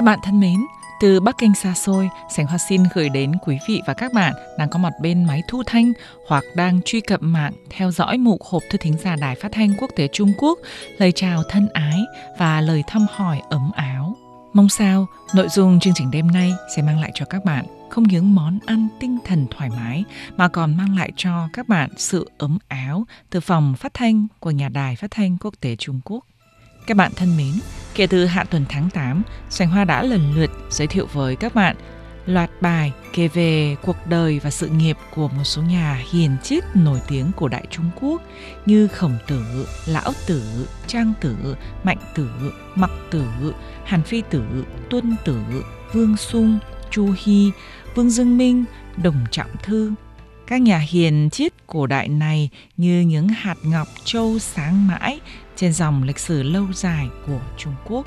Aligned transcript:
Các 0.00 0.04
bạn 0.04 0.18
thân 0.22 0.40
mến, 0.40 0.66
từ 1.00 1.20
Bắc 1.20 1.38
Kinh 1.38 1.54
xa 1.54 1.74
xôi, 1.74 2.08
Sảnh 2.30 2.46
Hoa 2.46 2.58
xin 2.58 2.82
gửi 2.94 3.08
đến 3.08 3.32
quý 3.46 3.58
vị 3.68 3.82
và 3.86 3.94
các 3.94 4.12
bạn 4.12 4.34
đang 4.58 4.68
có 4.68 4.78
mặt 4.78 4.92
bên 5.00 5.24
máy 5.24 5.42
thu 5.48 5.62
thanh 5.66 5.92
hoặc 6.28 6.44
đang 6.56 6.80
truy 6.84 7.00
cập 7.00 7.22
mạng 7.22 7.52
theo 7.70 7.90
dõi 7.90 8.18
mục 8.18 8.42
hộp 8.42 8.62
thư 8.70 8.78
thính 8.78 8.96
giả 9.04 9.16
Đài 9.16 9.34
Phát 9.34 9.52
thanh 9.52 9.74
Quốc 9.78 9.90
tế 9.96 10.08
Trung 10.12 10.32
Quốc 10.38 10.58
lời 10.98 11.12
chào 11.12 11.42
thân 11.48 11.68
ái 11.72 12.00
và 12.38 12.60
lời 12.60 12.82
thăm 12.86 13.06
hỏi 13.10 13.42
ấm 13.50 13.70
áo. 13.74 14.16
Mong 14.52 14.68
sao 14.68 15.06
nội 15.34 15.48
dung 15.48 15.80
chương 15.80 15.94
trình 15.94 16.10
đêm 16.10 16.26
nay 16.26 16.52
sẽ 16.76 16.82
mang 16.82 17.00
lại 17.00 17.10
cho 17.14 17.24
các 17.24 17.44
bạn 17.44 17.64
không 17.90 18.04
những 18.04 18.34
món 18.34 18.58
ăn 18.66 18.88
tinh 19.00 19.18
thần 19.24 19.46
thoải 19.50 19.70
mái 19.70 20.04
mà 20.36 20.48
còn 20.48 20.76
mang 20.76 20.96
lại 20.96 21.12
cho 21.16 21.48
các 21.52 21.68
bạn 21.68 21.90
sự 21.96 22.30
ấm 22.38 22.58
áo 22.68 23.04
từ 23.30 23.40
phòng 23.40 23.74
phát 23.78 23.94
thanh 23.94 24.26
của 24.38 24.50
nhà 24.50 24.68
đài 24.68 24.96
phát 24.96 25.10
thanh 25.10 25.36
quốc 25.40 25.54
tế 25.60 25.76
Trung 25.76 26.00
Quốc. 26.04 26.24
Các 26.86 26.96
bạn 26.96 27.12
thân 27.16 27.36
mến, 27.36 27.52
kể 27.94 28.06
từ 28.06 28.24
hạ 28.24 28.44
tuần 28.44 28.64
tháng 28.68 28.90
8, 28.90 29.22
Sành 29.50 29.68
Hoa 29.68 29.84
đã 29.84 30.02
lần 30.02 30.34
lượt 30.34 30.50
giới 30.70 30.86
thiệu 30.86 31.06
với 31.12 31.36
các 31.36 31.54
bạn 31.54 31.76
loạt 32.26 32.50
bài 32.60 32.92
kể 33.12 33.28
về 33.28 33.76
cuộc 33.82 33.96
đời 34.06 34.38
và 34.38 34.50
sự 34.50 34.68
nghiệp 34.68 34.96
của 35.14 35.28
một 35.28 35.44
số 35.44 35.62
nhà 35.62 36.02
hiền 36.10 36.36
triết 36.42 36.64
nổi 36.74 37.00
tiếng 37.08 37.30
của 37.36 37.48
Đại 37.48 37.66
Trung 37.70 37.90
Quốc 38.00 38.22
như 38.66 38.88
Khổng 38.88 39.18
Tử, 39.26 39.66
Lão 39.86 40.12
Tử, 40.26 40.68
Trang 40.86 41.12
Tử, 41.20 41.56
Mạnh 41.84 41.98
Tử, 42.14 42.30
Mặc 42.74 42.90
Tử, 43.10 43.24
Hàn 43.84 44.02
Phi 44.02 44.22
Tử, 44.30 44.42
Tuân 44.90 45.16
Tử, 45.24 45.40
Vương 45.92 46.16
Sung, 46.16 46.58
Chu 46.90 47.14
Hy, 47.24 47.50
Vương 47.94 48.10
Dương 48.10 48.38
Minh, 48.38 48.64
Đồng 49.02 49.26
Trọng 49.30 49.50
Thư. 49.62 49.92
Các 50.46 50.60
nhà 50.60 50.78
hiền 50.78 51.28
triết 51.32 51.52
cổ 51.66 51.86
đại 51.86 52.08
này 52.08 52.50
như 52.76 53.00
những 53.00 53.28
hạt 53.28 53.56
ngọc 53.62 53.88
châu 54.04 54.38
sáng 54.38 54.86
mãi 54.86 55.20
trên 55.60 55.72
dòng 55.72 56.02
lịch 56.02 56.18
sử 56.18 56.42
lâu 56.42 56.66
dài 56.74 57.08
của 57.26 57.40
Trung 57.58 57.74
Quốc. 57.88 58.06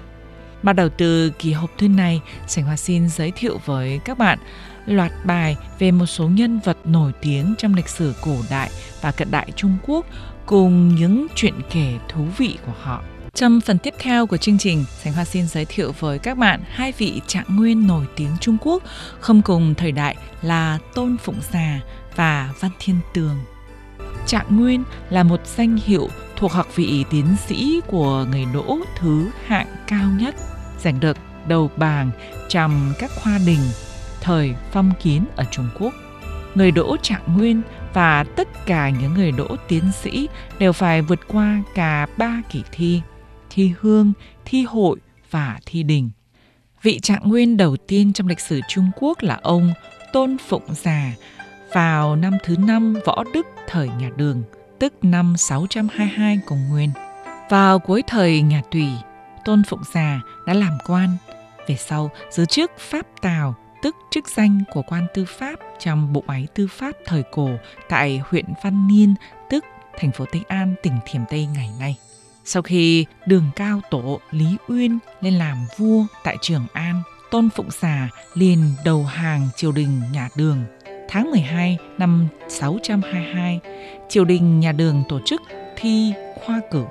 Bắt 0.64 0.74
đầu 0.74 0.90
từ 0.90 1.30
kỳ 1.30 1.52
hộp 1.52 1.70
thư 1.78 1.88
này, 1.88 2.22
Sảnh 2.48 2.66
Hoa 2.66 2.76
xin 2.76 3.10
giới 3.10 3.32
thiệu 3.32 3.60
với 3.66 4.00
các 4.06 4.18
bạn 4.18 4.40
loạt 4.86 5.12
bài 5.26 5.58
về 5.80 5.92
một 5.92 6.06
số 6.06 6.28
nhân 6.28 6.60
vật 6.64 6.78
nổi 6.86 7.12
tiếng 7.22 7.56
trong 7.58 7.74
lịch 7.74 7.90
sử 7.90 8.14
cổ 8.22 8.36
đại 8.50 8.70
và 9.02 9.12
cận 9.12 9.32
đại 9.32 9.52
Trung 9.56 9.78
Quốc 9.88 10.06
cùng 10.46 10.96
những 10.96 11.28
chuyện 11.36 11.54
kể 11.72 11.94
thú 12.10 12.26
vị 12.38 12.58
của 12.66 12.74
họ. 12.82 13.04
Trong 13.34 13.62
phần 13.62 13.78
tiếp 13.78 13.94
theo 14.00 14.28
của 14.28 14.38
chương 14.38 14.58
trình, 14.58 14.86
Sánh 15.04 15.14
Hoa 15.14 15.26
xin 15.26 15.48
giới 15.48 15.66
thiệu 15.66 15.94
với 16.00 16.20
các 16.20 16.38
bạn 16.38 16.62
hai 16.68 16.94
vị 16.98 17.22
trạng 17.28 17.46
nguyên 17.56 17.88
nổi 17.88 18.06
tiếng 18.16 18.32
Trung 18.42 18.58
Quốc 18.62 18.84
không 19.20 19.42
cùng 19.42 19.76
thời 19.76 19.92
đại 19.92 20.16
là 20.42 20.80
Tôn 20.96 21.18
Phụng 21.18 21.40
Già 21.52 21.80
và 22.16 22.54
Văn 22.60 22.72
Thiên 22.80 22.96
Tường. 23.14 23.38
Trạng 24.28 24.60
Nguyên 24.60 24.84
là 25.10 25.24
một 25.24 25.48
danh 25.48 25.78
hiệu 25.86 26.10
thuộc 26.36 26.52
học 26.52 26.76
vị 26.76 27.06
tiến 27.10 27.26
sĩ 27.48 27.82
của 27.88 28.26
người 28.32 28.46
đỗ 28.54 28.80
thứ 28.98 29.30
hạng 29.46 29.68
cao 29.88 30.10
nhất, 30.20 30.36
giành 30.80 31.00
được 31.00 31.18
đầu 31.48 31.72
bảng 31.78 32.12
trong 32.50 32.94
các 33.00 33.12
khoa 33.16 33.40
đình 33.46 33.60
thời 34.22 34.56
phong 34.72 34.92
kiến 35.04 35.26
ở 35.36 35.44
Trung 35.52 35.70
Quốc. 35.80 35.94
Người 36.56 36.72
đỗ 36.72 36.98
trạng 36.98 37.38
nguyên 37.38 37.62
và 37.94 38.24
tất 38.24 38.66
cả 38.66 38.90
những 38.90 39.14
người 39.14 39.32
đỗ 39.32 39.56
tiến 39.68 39.92
sĩ 40.02 40.28
đều 40.60 40.74
phải 40.74 41.02
vượt 41.02 41.20
qua 41.28 41.64
cả 41.76 42.08
ba 42.18 42.42
kỳ 42.50 42.64
thi, 42.72 43.02
thi 43.50 43.74
hương, 43.80 44.14
thi 44.46 44.64
hội 44.64 44.98
và 45.32 45.60
thi 45.66 45.84
đình. 45.84 46.10
Vị 46.82 47.00
trạng 47.00 47.30
nguyên 47.30 47.58
đầu 47.58 47.78
tiên 47.88 48.14
trong 48.14 48.28
lịch 48.28 48.40
sử 48.40 48.60
Trung 48.70 48.92
Quốc 48.96 49.18
là 49.22 49.40
ông 49.42 49.74
Tôn 50.14 50.38
Phụng 50.48 50.74
Già 50.74 51.14
vào 51.74 52.16
năm 52.16 52.34
thứ 52.44 52.56
năm 52.58 52.96
Võ 53.06 53.24
Đức 53.34 53.46
thời 53.68 53.90
nhà 53.90 54.10
Đường, 54.16 54.44
tức 54.80 54.94
năm 55.02 55.38
622 55.38 56.40
Công 56.46 56.70
Nguyên. 56.70 56.92
Vào 57.50 57.80
cuối 57.80 58.04
thời 58.08 58.42
nhà 58.42 58.62
Tùy, 58.72 58.88
Tôn 59.46 59.64
Phụng 59.64 59.84
Già 59.94 60.22
đã 60.46 60.54
làm 60.54 60.78
quan, 60.88 61.10
về 61.68 61.76
sau 61.76 62.12
giữ 62.32 62.46
chức 62.46 62.72
Pháp 62.80 63.06
Tào, 63.22 63.56
tức 63.82 63.96
chức 64.12 64.30
danh 64.30 64.64
của 64.74 64.82
quan 64.82 65.08
tư 65.14 65.26
pháp 65.26 65.60
trong 65.80 66.14
bộ 66.14 66.24
máy 66.28 66.48
tư 66.54 66.68
pháp 66.68 66.92
thời 67.06 67.24
cổ 67.32 67.50
tại 67.90 68.22
huyện 68.30 68.46
Văn 68.64 68.88
Niên, 68.88 69.16
tức 69.50 69.66
thành 69.98 70.12
phố 70.12 70.26
Tây 70.32 70.44
An, 70.48 70.76
tỉnh 70.84 70.98
Thiểm 71.06 71.22
Tây 71.30 71.48
ngày 71.54 71.70
nay. 71.80 71.98
Sau 72.46 72.62
khi 72.62 73.06
đường 73.26 73.50
cao 73.56 73.82
tổ 73.92 74.20
Lý 74.32 74.58
Uyên 74.68 75.00
lên 75.22 75.34
làm 75.34 75.58
vua 75.78 76.06
tại 76.24 76.38
Trường 76.42 76.66
An, 76.74 77.02
Tôn 77.32 77.50
Phụng 77.50 77.72
Xà 77.72 78.10
liền 78.34 78.76
đầu 78.86 79.04
hàng 79.04 79.50
triều 79.56 79.72
đình 79.72 80.02
nhà 80.12 80.30
Đường 80.36 80.66
tháng 81.14 81.32
12 81.32 81.78
năm 81.98 82.28
622, 82.50 83.60
triều 84.10 84.26
đình 84.26 84.60
nhà 84.60 84.72
đường 84.72 85.04
tổ 85.10 85.20
chức 85.26 85.42
thi 85.76 86.14
khoa 86.36 86.62
cử. 86.72 86.86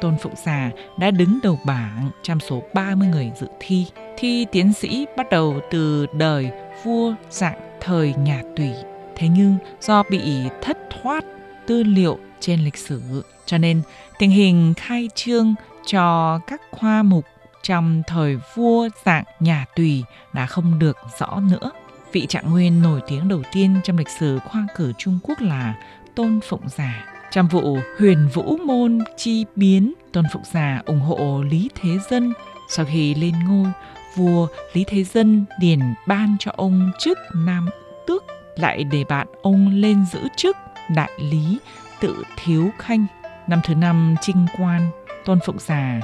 Tôn 0.00 0.16
Phụng 0.22 0.36
Xà 0.36 0.70
đã 0.98 1.10
đứng 1.10 1.38
đầu 1.42 1.58
bảng 1.66 2.10
trong 2.22 2.40
số 2.40 2.62
30 2.74 3.08
người 3.08 3.30
dự 3.40 3.46
thi. 3.60 3.86
Thi 4.18 4.46
tiến 4.52 4.72
sĩ 4.72 5.06
bắt 5.16 5.30
đầu 5.30 5.60
từ 5.70 6.06
đời 6.06 6.50
vua 6.84 7.14
dạng 7.30 7.78
thời 7.80 8.14
nhà 8.14 8.42
Tùy. 8.56 8.70
Thế 9.16 9.28
nhưng 9.28 9.56
do 9.80 10.02
bị 10.10 10.20
thất 10.62 10.78
thoát 10.90 11.24
tư 11.66 11.82
liệu 11.82 12.18
trên 12.40 12.60
lịch 12.60 12.76
sử, 12.76 13.24
cho 13.46 13.58
nên 13.58 13.82
tình 14.18 14.30
hình 14.30 14.74
khai 14.76 15.08
trương 15.14 15.54
cho 15.86 16.38
các 16.46 16.60
khoa 16.70 17.02
mục 17.02 17.24
trong 17.62 18.02
thời 18.06 18.38
vua 18.54 18.88
dạng 19.04 19.24
nhà 19.40 19.64
Tùy 19.76 20.04
đã 20.32 20.46
không 20.46 20.78
được 20.78 20.96
rõ 21.18 21.40
nữa. 21.50 21.70
Vị 22.12 22.26
trạng 22.26 22.50
nguyên 22.50 22.82
nổi 22.82 23.00
tiếng 23.08 23.28
đầu 23.28 23.42
tiên 23.52 23.80
trong 23.84 23.98
lịch 23.98 24.08
sử 24.08 24.38
khoa 24.38 24.66
cử 24.76 24.92
Trung 24.98 25.18
Quốc 25.22 25.40
là 25.40 25.74
Tôn 26.14 26.40
Phụng 26.48 26.68
Già. 26.68 27.04
Trong 27.30 27.48
vụ 27.48 27.78
huyền 27.98 28.28
vũ 28.34 28.56
môn 28.56 28.98
chi 29.16 29.44
biến, 29.56 29.92
Tôn 30.12 30.24
Phụng 30.32 30.42
Già 30.52 30.82
ủng 30.86 31.00
hộ 31.00 31.42
Lý 31.50 31.70
Thế 31.74 31.90
Dân. 32.10 32.32
Sau 32.68 32.86
khi 32.86 33.14
lên 33.14 33.34
ngôi, 33.48 33.72
vua 34.16 34.46
Lý 34.72 34.84
Thế 34.86 35.04
Dân 35.04 35.44
điền 35.60 35.80
ban 36.06 36.36
cho 36.38 36.52
ông 36.56 36.90
chức 36.98 37.18
Nam 37.34 37.68
Tước, 38.06 38.24
lại 38.56 38.84
để 38.84 39.04
bạn 39.08 39.26
ông 39.42 39.68
lên 39.68 40.04
giữ 40.12 40.20
chức 40.36 40.56
Đại 40.94 41.10
Lý 41.18 41.58
tự 42.00 42.22
Thiếu 42.36 42.70
Khanh. 42.78 43.06
Năm 43.46 43.60
thứ 43.64 43.74
năm 43.74 44.14
trinh 44.20 44.46
quan, 44.58 44.90
Tôn 45.24 45.38
Phụng 45.46 45.58
Già 45.58 46.00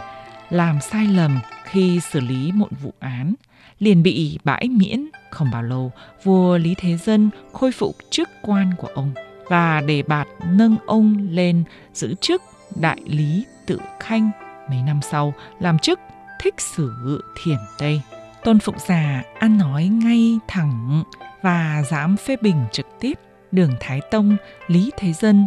làm 0.51 0.81
sai 0.81 1.07
lầm 1.07 1.39
khi 1.71 2.01
xử 2.01 2.21
lý 2.21 2.53
một 2.53 2.69
vụ 2.83 2.93
án 3.01 3.35
liền 3.79 4.03
bị 4.03 4.39
bãi 4.45 4.69
miễn. 4.69 5.09
Không 5.31 5.51
bao 5.53 5.63
lâu, 5.63 5.93
vua 6.25 6.59
Lý 6.59 6.75
Thế 6.79 6.97
Dân 6.97 7.31
khôi 7.53 7.73
phục 7.73 7.97
chức 8.11 8.29
quan 8.43 8.71
của 8.79 8.89
ông 8.95 9.13
và 9.49 9.81
đề 9.81 10.03
bạt 10.03 10.29
nâng 10.51 10.77
ông 10.87 11.29
lên 11.31 11.65
giữ 11.95 12.15
chức 12.21 12.43
đại 12.77 13.01
lý 13.07 13.45
tự 13.67 13.81
khanh. 14.01 14.31
Mấy 14.71 14.83
năm 14.83 15.01
sau, 15.03 15.35
làm 15.61 15.79
chức 15.79 16.01
thích 16.41 16.55
sử 16.59 16.93
thiểm 17.45 17.59
Tây. 17.79 18.01
Tôn 18.45 18.59
Phụng 18.59 18.79
Già 18.87 19.23
ăn 19.39 19.59
nói 19.59 19.87
ngay 19.87 20.39
thẳng 20.49 21.03
và 21.43 21.83
dám 21.91 22.17
phê 22.17 22.37
bình 22.43 22.65
trực 22.73 22.87
tiếp 23.01 23.15
đường 23.53 23.73
Thái 23.81 24.01
Tông 24.11 24.37
Lý 24.67 24.91
Thế 24.97 25.13
Dân 25.13 25.47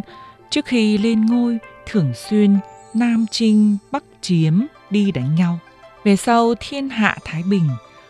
trước 0.50 0.64
khi 0.66 0.98
lên 0.98 1.26
ngôi 1.26 1.58
thường 1.86 2.12
xuyên 2.14 2.56
Nam 2.94 3.26
Trinh 3.30 3.76
Bắc 3.90 4.04
Chiếm 4.20 4.60
đi 4.90 5.10
đánh 5.10 5.34
nhau. 5.34 5.58
Về 6.04 6.16
sau 6.16 6.54
thiên 6.60 6.88
hạ 6.88 7.16
Thái 7.24 7.42
Bình, 7.50 7.68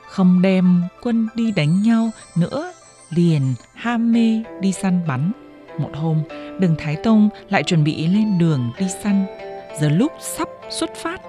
không 0.09 0.43
đem 0.43 0.83
quân 1.03 1.29
đi 1.35 1.51
đánh 1.51 1.83
nhau 1.83 2.11
nữa, 2.37 2.73
liền 3.11 3.55
ham 3.75 4.13
mê 4.13 4.43
đi 4.61 4.73
săn 4.73 5.01
bắn. 5.07 5.33
Một 5.79 5.91
hôm, 5.95 6.23
Đường 6.59 6.75
Thái 6.79 6.97
Tông 6.97 7.29
lại 7.49 7.63
chuẩn 7.63 7.85
bị 7.85 8.07
lên 8.07 8.39
đường 8.39 8.73
đi 8.79 8.87
săn. 9.03 9.27
Giờ 9.81 9.89
lúc 9.89 10.13
sắp 10.21 10.49
xuất 10.71 10.95
phát, 10.95 11.21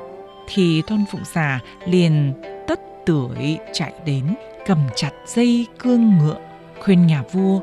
thì 0.47 0.81
Tôn 0.88 1.06
Phụng 1.12 1.25
Xà 1.25 1.59
liền 1.85 2.34
tất 2.68 2.80
tuổi 3.06 3.57
chạy 3.74 3.94
đến, 4.06 4.35
cầm 4.66 4.80
chặt 4.95 5.12
dây 5.28 5.68
cương 5.80 6.18
ngựa, 6.18 6.38
khuyên 6.80 7.07
nhà 7.07 7.24
vua 7.31 7.62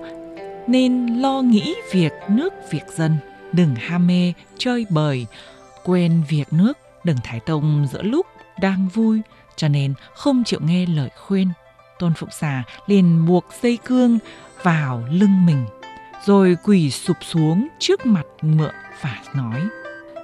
nên 0.67 1.07
lo 1.07 1.43
nghĩ 1.43 1.75
việc 1.93 2.13
nước 2.29 2.53
việc 2.71 2.85
dân, 2.97 3.17
đừng 3.53 3.75
ham 3.75 4.07
mê 4.07 4.33
chơi 4.59 4.87
bời, 4.91 5.27
quên 5.85 6.23
việc 6.29 6.53
nước. 6.53 6.79
Đường 7.05 7.17
Thái 7.25 7.41
Tông 7.41 7.87
giữa 7.93 8.03
lúc 8.03 8.27
đang 8.61 8.89
vui 8.89 9.21
cho 9.57 9.69
nên 9.69 9.95
không 10.15 10.45
chịu 10.45 10.61
nghe 10.63 10.87
lời 10.87 11.11
khuyên. 11.27 11.49
Tôn 11.99 12.15
Phụng 12.15 12.31
Xà 12.31 12.63
liền 12.87 13.27
buộc 13.27 13.45
dây 13.63 13.79
cương 13.85 14.19
vào 14.63 15.05
lưng 15.11 15.47
mình, 15.47 15.67
rồi 16.25 16.57
quỳ 16.65 16.91
sụp 16.91 17.17
xuống 17.21 17.69
trước 17.79 18.07
mặt 18.07 18.25
ngựa 18.43 18.73
và 19.01 19.17
nói 19.35 19.61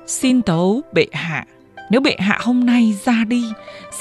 Xin 0.06 0.42
tấu 0.42 0.82
bệ 0.92 1.06
hạ, 1.12 1.44
nếu 1.90 2.00
bệ 2.00 2.16
hạ 2.18 2.38
hôm 2.42 2.66
nay 2.66 2.98
ra 3.04 3.24
đi, 3.28 3.44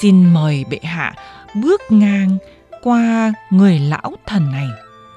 xin 0.00 0.34
mời 0.34 0.64
bệ 0.70 0.78
hạ 0.82 1.14
bước 1.54 1.80
ngang 1.90 2.38
qua 2.82 3.32
người 3.50 3.78
lão 3.78 4.12
thần 4.26 4.52
này. 4.52 4.68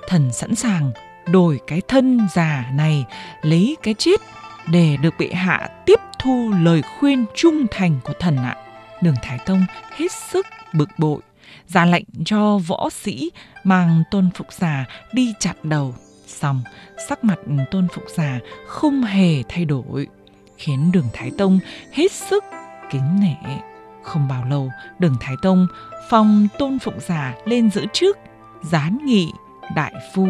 Thần 0.07 0.31
sẵn 0.31 0.56
sàng 0.56 0.92
đổi 1.27 1.60
cái 1.68 1.81
thân 1.88 2.19
già 2.33 2.65
này 2.74 3.06
lấy 3.42 3.77
cái 3.83 3.94
chết 3.98 4.22
để 4.68 4.98
được 5.01 5.13
bệ 5.19 5.27
hạ 5.33 5.69
tiếp 5.86 6.00
thu 6.19 6.54
lời 6.62 6.81
khuyên 7.00 7.25
trung 7.36 7.65
thành 7.72 8.00
của 8.04 8.13
thần 8.19 8.38
ạ. 8.38 8.56
Đường 9.01 9.16
Thái 9.22 9.40
Tông 9.46 9.66
hết 9.92 10.12
sức 10.12 10.48
bực 10.74 10.90
bội, 10.98 11.22
ra 11.68 11.86
lệnh 11.86 12.06
cho 12.25 12.57
võ 12.57 12.90
sĩ 12.90 13.31
mang 13.63 14.04
tôn 14.12 14.30
phục 14.36 14.54
giả 14.54 14.86
đi 15.13 15.34
chặt 15.40 15.54
đầu. 15.63 15.96
Xong, 16.28 16.62
sắc 17.07 17.24
mặt 17.24 17.40
tôn 17.72 17.88
phục 17.94 18.04
giả 18.16 18.40
không 18.68 19.04
hề 19.04 19.44
thay 19.50 19.66
đổi, 19.66 20.07
khiến 20.57 20.92
đường 20.92 21.07
Thái 21.13 21.31
Tông 21.38 21.60
hết 21.94 22.12
sức 22.12 22.44
kính 22.92 23.19
nể. 23.19 23.54
Không 24.04 24.28
bao 24.28 24.46
lâu, 24.46 24.72
đường 25.00 25.16
Thái 25.19 25.36
Tông 25.42 25.68
phong 26.10 26.48
tôn 26.60 26.80
phụng 26.80 27.00
giả 27.00 27.36
lên 27.46 27.72
giữ 27.72 27.86
chức, 27.94 28.18
gián 28.63 28.98
nghị, 29.06 29.31
đại 29.75 29.94
phu. 30.13 30.28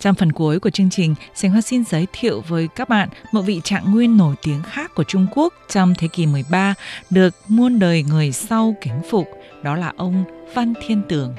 Trong 0.00 0.14
phần 0.14 0.32
cuối 0.32 0.60
của 0.60 0.70
chương 0.70 0.90
trình, 0.90 1.14
sinh 1.34 1.50
Hoa 1.50 1.60
xin 1.60 1.84
giới 1.84 2.06
thiệu 2.12 2.42
với 2.48 2.68
các 2.68 2.88
bạn 2.88 3.08
một 3.32 3.42
vị 3.42 3.60
trạng 3.64 3.92
nguyên 3.92 4.16
nổi 4.16 4.34
tiếng 4.42 4.62
khác 4.62 4.94
của 4.94 5.04
Trung 5.04 5.26
Quốc 5.34 5.54
trong 5.68 5.94
thế 5.98 6.08
kỷ 6.08 6.26
13 6.26 6.74
được 7.10 7.34
muôn 7.48 7.78
đời 7.78 8.02
người 8.02 8.32
sau 8.32 8.74
kính 8.80 9.00
phục, 9.10 9.28
đó 9.62 9.76
là 9.76 9.92
ông 9.96 10.24
Văn 10.54 10.74
Thiên 10.86 11.02
Tường. 11.08 11.34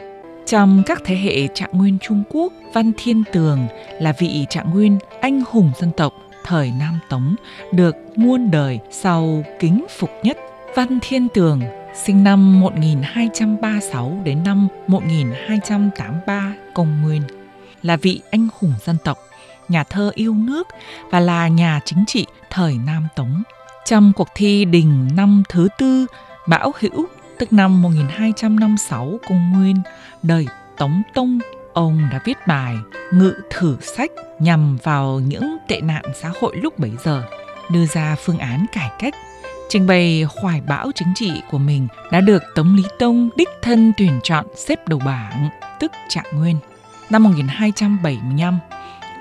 Trong 0.45 0.83
các 0.85 1.01
thế 1.05 1.15
hệ 1.15 1.47
trạng 1.47 1.69
nguyên 1.73 1.97
Trung 2.01 2.23
Quốc, 2.29 2.53
Văn 2.73 2.91
Thiên 2.97 3.23
Tường 3.33 3.67
là 3.99 4.13
vị 4.19 4.45
trạng 4.49 4.69
nguyên 4.69 4.99
anh 5.21 5.43
hùng 5.47 5.71
dân 5.79 5.91
tộc 5.97 6.13
thời 6.45 6.71
Nam 6.79 6.99
Tống 7.09 7.35
được 7.73 7.95
muôn 8.15 8.51
đời 8.51 8.79
sau 8.91 9.43
kính 9.59 9.85
phục 9.97 10.09
nhất. 10.23 10.37
Văn 10.75 10.99
Thiên 11.01 11.27
Tường 11.33 11.61
sinh 12.03 12.23
năm 12.23 12.59
1236 12.59 14.21
đến 14.23 14.43
năm 14.43 14.67
1283 14.87 16.53
công 16.73 17.01
nguyên 17.01 17.21
là 17.81 17.97
vị 17.97 18.21
anh 18.31 18.47
hùng 18.59 18.73
dân 18.85 18.97
tộc, 19.03 19.17
nhà 19.69 19.83
thơ 19.83 20.11
yêu 20.15 20.33
nước 20.33 20.67
và 21.11 21.19
là 21.19 21.47
nhà 21.47 21.79
chính 21.85 22.03
trị 22.07 22.25
thời 22.49 22.77
Nam 22.85 23.07
Tống. 23.15 23.43
Trong 23.85 24.11
cuộc 24.15 24.27
thi 24.35 24.65
đình 24.65 25.07
năm 25.15 25.43
thứ 25.49 25.67
tư 25.77 26.05
Bão 26.47 26.71
Hữu 26.79 27.05
tức 27.39 27.53
năm 27.53 27.81
1256 27.81 29.19
công 29.29 29.53
nguyên, 29.53 29.75
đời 30.23 30.47
Tống 30.77 31.01
Tông, 31.13 31.39
ông 31.73 32.01
đã 32.11 32.21
viết 32.25 32.37
bài 32.47 32.75
Ngự 33.11 33.33
thử 33.49 33.77
sách 33.81 34.11
nhằm 34.39 34.77
vào 34.83 35.19
những 35.19 35.57
tệ 35.67 35.81
nạn 35.81 36.03
xã 36.21 36.31
hội 36.41 36.55
lúc 36.55 36.79
bấy 36.79 36.91
giờ, 37.03 37.23
đưa 37.71 37.85
ra 37.85 38.15
phương 38.25 38.37
án 38.37 38.65
cải 38.73 38.91
cách 38.99 39.13
trình 39.69 39.87
bày 39.87 40.25
hoài 40.35 40.61
bão 40.61 40.91
chính 40.95 41.13
trị 41.15 41.41
của 41.51 41.57
mình 41.57 41.87
đã 42.11 42.21
được 42.21 42.43
Tống 42.55 42.75
Lý 42.75 42.83
Tông 42.99 43.29
đích 43.35 43.49
thân 43.61 43.93
tuyển 43.97 44.19
chọn 44.23 44.45
xếp 44.55 44.87
đầu 44.87 44.99
bảng, 45.05 45.49
tức 45.79 45.91
trạng 46.09 46.25
nguyên. 46.33 46.55
Năm 47.09 47.23
1275, 47.23 48.59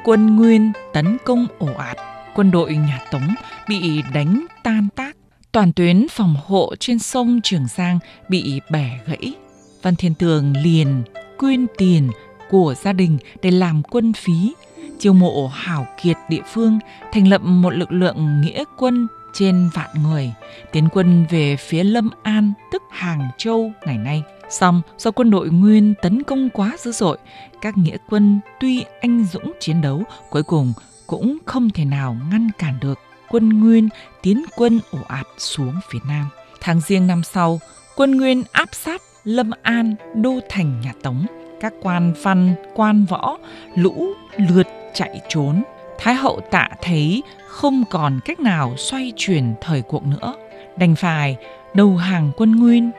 quân 0.05 0.37
Nguyên 0.37 0.73
tấn 0.93 1.17
công 1.25 1.46
ổ 1.58 1.69
ạt, 1.79 1.96
quân 2.35 2.50
đội 2.50 2.76
nhà 2.76 3.00
Tống 3.11 3.35
bị 3.69 4.02
đánh 4.14 4.46
tan 4.62 4.88
tác, 4.96 5.17
toàn 5.52 5.73
tuyến 5.73 6.06
phòng 6.11 6.37
hộ 6.46 6.75
trên 6.81 6.99
sông 6.99 7.40
Trường 7.43 7.67
Giang 7.76 7.99
bị 8.29 8.61
bẻ 8.70 9.00
gãy. 9.06 9.35
Văn 9.82 9.94
Thiên 9.96 10.14
Tường 10.14 10.55
liền 10.64 11.02
quyên 11.38 11.67
tiền 11.79 12.11
của 12.50 12.75
gia 12.75 12.93
đình 12.93 13.19
để 13.43 13.50
làm 13.50 13.82
quân 13.82 14.12
phí, 14.12 14.55
chiêu 14.99 15.12
mộ 15.12 15.50
hảo 15.55 15.87
kiệt 16.02 16.17
địa 16.29 16.43
phương, 16.52 16.79
thành 17.12 17.29
lập 17.29 17.40
một 17.43 17.70
lực 17.70 17.93
lượng 17.93 18.40
nghĩa 18.40 18.64
quân 18.79 19.06
trên 19.32 19.70
vạn 19.75 19.90
người, 20.02 20.32
tiến 20.73 20.88
quân 20.93 21.25
về 21.31 21.56
phía 21.56 21.85
Lâm 21.85 22.11
An 22.23 22.52
tức 22.73 22.82
Hàng 22.90 23.29
Châu 23.38 23.73
ngày 23.87 23.99
nay. 23.99 24.23
Xong, 24.50 24.83
do 24.99 25.11
quân 25.11 25.31
đội 25.31 25.49
Nguyên 25.49 25.95
tấn 26.03 26.23
công 26.23 26.50
quá 26.50 26.77
dữ 26.79 26.93
dội, 26.93 27.19
các 27.61 27.79
nghĩa 27.79 27.97
quân 28.11 28.41
tuy 28.61 28.85
anh 29.00 29.27
dũng 29.33 29.53
chiến 29.61 29.81
đấu, 29.81 30.03
cuối 30.31 30.43
cùng 30.43 30.73
cũng 31.06 31.39
không 31.47 31.71
thể 31.71 31.85
nào 31.85 32.17
ngăn 32.31 32.50
cản 32.59 32.79
được 32.81 32.99
quân 33.29 33.49
Nguyên 33.49 33.89
tiến 34.23 34.45
quân 34.56 34.81
ổ 34.91 34.99
ạt 35.09 35.27
xuống 35.39 35.75
phía 35.91 35.99
Nam. 36.09 36.29
Tháng 36.61 36.81
riêng 36.81 37.06
năm 37.06 37.23
sau, 37.23 37.61
quân 37.97 38.17
Nguyên 38.17 38.43
áp 38.53 38.69
sát 38.73 39.03
Lâm 39.25 39.50
An, 39.62 39.95
đô 40.15 40.41
thành 40.49 40.81
nhà 40.81 40.93
Tống. 41.03 41.27
Các 41.61 41.73
quan 41.83 42.15
văn, 42.23 42.55
quan 42.75 43.05
võ, 43.05 43.39
lũ 43.75 44.06
lượt 44.37 44.67
chạy 44.95 45.21
trốn. 45.29 45.62
Thái 45.99 46.15
hậu 46.15 46.41
tạ 46.50 46.69
thấy 46.83 47.23
không 47.49 47.85
còn 47.91 48.21
cách 48.25 48.41
nào 48.41 48.77
xoay 48.77 49.12
chuyển 49.17 49.55
thời 49.61 49.83
cuộc 49.83 50.06
nữa, 50.06 50.35
đành 50.77 50.95
phải 50.95 51.37
đầu 51.75 51.97
hàng 51.97 52.31
quân 52.37 52.56
Nguyên 52.56 52.91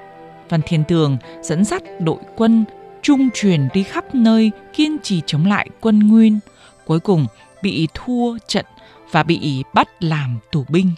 Văn 0.49 0.61
Thiên 0.65 0.83
Tường 0.83 1.17
dẫn 1.41 1.65
dắt 1.65 1.83
đội 1.99 2.19
quân 2.35 2.65
trung 3.01 3.29
truyền 3.33 3.67
đi 3.73 3.83
khắp 3.83 4.15
nơi 4.15 4.51
kiên 4.73 4.97
trì 5.03 5.21
chống 5.25 5.45
lại 5.45 5.69
quân 5.81 5.99
Nguyên, 5.99 6.39
cuối 6.85 6.99
cùng 6.99 7.25
bị 7.61 7.87
thua 7.93 8.37
trận 8.47 8.65
và 9.11 9.23
bị 9.23 9.63
bắt 9.73 10.03
làm 10.03 10.39
tù 10.51 10.65
binh. 10.69 10.91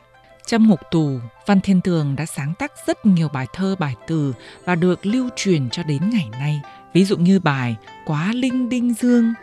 Trong 0.46 0.68
ngục 0.68 0.80
tù, 0.92 1.20
Văn 1.46 1.62
Thiên 1.62 1.82
Tường 1.82 2.16
đã 2.16 2.26
sáng 2.26 2.54
tác 2.60 2.72
rất 2.88 3.06
nhiều 3.06 3.28
bài 3.34 3.48
thơ 3.54 3.76
bài 3.80 3.96
từ 4.08 4.34
và 4.66 4.76
được 4.76 5.06
lưu 5.06 5.30
truyền 5.36 5.70
cho 5.70 5.84
đến 5.84 6.10
ngày 6.14 6.30
nay. 6.32 6.62
Ví 6.94 7.06
dụ 7.06 7.18
như 7.18 7.40
bài 7.40 7.76
Quá 8.06 8.32
Linh 8.34 8.70
Đinh 8.70 8.94
Dương, 8.94 9.34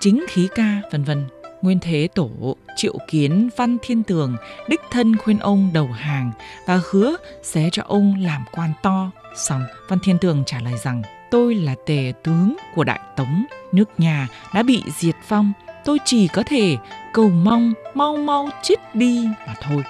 Chính 0.00 0.24
Khí 0.28 0.48
Ca, 0.54 0.82
vân 0.92 1.04
vân. 1.04 1.26
Nguyên 1.62 1.78
Thế 1.80 2.08
Tổ 2.14 2.56
triệu 2.76 2.98
kiến 3.08 3.48
Văn 3.56 3.76
Thiên 3.82 4.02
Tường 4.02 4.36
đích 4.68 4.80
thân 4.90 5.16
khuyên 5.16 5.38
ông 5.38 5.70
đầu 5.72 5.86
hàng 5.86 6.32
và 6.66 6.80
hứa 6.90 7.16
sẽ 7.42 7.68
cho 7.72 7.82
ông 7.86 8.14
làm 8.20 8.44
quan 8.52 8.72
to. 8.82 9.10
Xong, 9.36 9.62
Văn 9.88 9.98
Thiên 10.02 10.18
Tường 10.18 10.42
trả 10.46 10.60
lời 10.60 10.74
rằng 10.84 11.02
tôi 11.30 11.54
là 11.54 11.74
tề 11.86 12.12
tướng 12.24 12.56
của 12.74 12.84
Đại 12.84 13.00
Tống, 13.16 13.44
nước 13.72 14.00
nhà 14.00 14.28
đã 14.54 14.62
bị 14.62 14.82
diệt 14.98 15.16
vong, 15.28 15.52
tôi 15.84 15.98
chỉ 16.04 16.28
có 16.28 16.42
thể 16.46 16.76
cầu 17.12 17.28
mong 17.28 17.72
mau 17.94 18.16
mau 18.16 18.48
chết 18.62 18.94
đi 18.94 19.28
mà 19.46 19.54
thôi. 19.62 19.82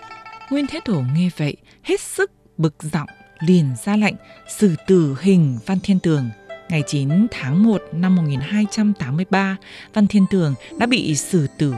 Nguyên 0.50 0.66
Thế 0.66 0.80
Tổ 0.84 1.02
nghe 1.14 1.30
vậy, 1.36 1.56
hết 1.82 2.00
sức 2.00 2.30
bực 2.56 2.74
giọng 2.80 3.08
liền 3.40 3.74
ra 3.84 3.96
lệnh 3.96 4.14
xử 4.48 4.74
tử 4.86 5.16
hình 5.20 5.58
Văn 5.66 5.78
Thiên 5.82 6.00
Tường 6.00 6.30
Ngày 6.68 6.82
9 6.86 7.26
tháng 7.30 7.62
1 7.62 7.82
năm 7.92 8.16
1283, 8.16 9.56
Văn 9.94 10.06
Thiên 10.06 10.26
Tường 10.30 10.54
đã 10.78 10.86
bị 10.86 11.14
xử 11.14 11.46
tử 11.58 11.74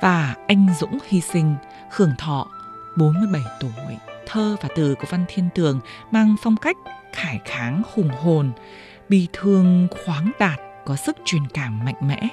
và 0.00 0.34
anh 0.46 0.66
Dũng 0.80 0.98
hy 1.08 1.20
sinh, 1.20 1.54
hưởng 1.90 2.10
thọ 2.18 2.46
47 2.96 3.42
tuổi. 3.60 3.96
Thơ 4.26 4.56
và 4.62 4.68
từ 4.76 4.94
của 4.94 5.06
Văn 5.10 5.24
Thiên 5.28 5.48
Tường 5.54 5.80
mang 6.10 6.36
phong 6.42 6.56
cách 6.56 6.76
khải 7.12 7.40
kháng 7.44 7.82
hùng 7.94 8.08
hồn, 8.08 8.52
bi 9.08 9.28
thương 9.32 9.88
khoáng 10.04 10.30
đạt, 10.38 10.60
có 10.86 10.96
sức 10.96 11.16
truyền 11.24 11.42
cảm 11.54 11.84
mạnh 11.84 12.08
mẽ, 12.08 12.28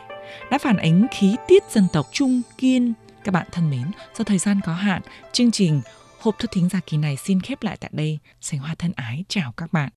đã 0.52 0.58
phản 0.58 0.78
ánh 0.78 1.08
khí 1.12 1.36
tiết 1.48 1.64
dân 1.72 1.88
tộc 1.94 2.06
trung 2.12 2.42
kiên. 2.58 2.94
Các 3.24 3.32
bạn 3.32 3.48
thân 3.52 3.70
mến, 3.70 3.92
do 4.18 4.24
thời 4.24 4.38
gian 4.38 4.60
có 4.66 4.74
hạn, 4.74 5.02
chương 5.32 5.52
trình 5.52 5.82
Hộp 6.20 6.40
thư 6.40 6.48
thính 6.52 6.70
giả 6.70 6.80
kỳ 6.86 6.98
này 6.98 7.16
xin 7.16 7.42
khép 7.42 7.64
lại 7.64 7.78
tại 7.80 7.90
đây. 7.94 8.20
Sành 8.42 8.60
Hoa 8.60 8.76
thân 8.76 8.92
ái 8.96 9.24
chào 9.28 9.54
các 9.58 9.74
bạn. 9.74 9.90